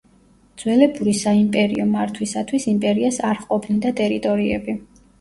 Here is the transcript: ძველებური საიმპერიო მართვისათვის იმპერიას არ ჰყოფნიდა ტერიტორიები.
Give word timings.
ძველებური 0.63 1.13
საიმპერიო 1.19 1.87
მართვისათვის 1.91 2.69
იმპერიას 2.75 3.23
არ 3.31 3.45
ჰყოფნიდა 3.45 3.97
ტერიტორიები. 4.05 4.81